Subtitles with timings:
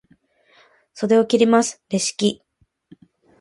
[0.95, 2.41] 袖を切ります、レシキ。